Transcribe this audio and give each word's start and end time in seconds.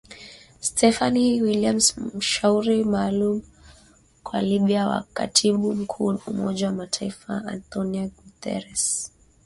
Stephanie 0.67 1.41
Williams 1.43 1.97
mshauri 1.97 2.83
maalum 2.83 3.41
kwa 4.23 4.41
Libya 4.41 4.87
wa 4.87 5.03
katibu 5.13 5.75
mkuu 5.75 6.05
wa 6.05 6.19
Umoja 6.27 6.67
wa 6.67 6.73
Mataifa 6.73 7.45
Antonio 7.47 8.07
Guterres, 8.07 9.11